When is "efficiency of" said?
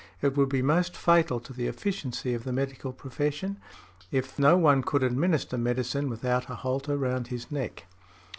1.67-2.43